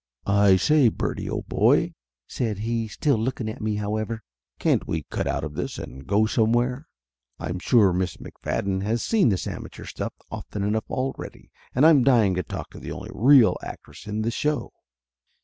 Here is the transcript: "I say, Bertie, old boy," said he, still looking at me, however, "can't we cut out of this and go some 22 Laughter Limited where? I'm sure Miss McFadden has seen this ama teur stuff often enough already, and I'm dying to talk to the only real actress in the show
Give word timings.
"I 0.25 0.55
say, 0.55 0.89
Bertie, 0.89 1.29
old 1.29 1.45
boy," 1.47 1.93
said 2.27 2.57
he, 2.57 2.87
still 2.87 3.19
looking 3.19 3.47
at 3.47 3.61
me, 3.61 3.75
however, 3.75 4.23
"can't 4.57 4.87
we 4.87 5.03
cut 5.03 5.27
out 5.27 5.43
of 5.43 5.53
this 5.53 5.77
and 5.77 6.07
go 6.07 6.25
some 6.25 6.53
22 6.53 6.57
Laughter 6.57 6.57
Limited 6.57 6.57
where? 7.37 7.47
I'm 7.51 7.59
sure 7.59 7.93
Miss 7.93 8.17
McFadden 8.17 8.81
has 8.81 9.03
seen 9.03 9.29
this 9.29 9.45
ama 9.45 9.69
teur 9.69 9.85
stuff 9.85 10.15
often 10.31 10.63
enough 10.63 10.89
already, 10.89 11.51
and 11.75 11.85
I'm 11.85 12.03
dying 12.03 12.33
to 12.33 12.41
talk 12.41 12.71
to 12.71 12.79
the 12.79 12.91
only 12.91 13.11
real 13.13 13.57
actress 13.63 14.07
in 14.07 14.23
the 14.23 14.31
show 14.31 14.71